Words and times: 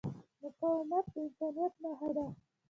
مقاومت 0.41 1.05
د 1.13 1.15
انسانیت 1.23 1.73
نښه 1.83 2.09
ده. 2.15 2.25